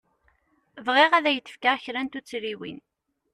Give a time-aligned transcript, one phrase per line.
[0.85, 2.79] Bɣiɣ ad k-d-fkeɣ kra n tuttriwin.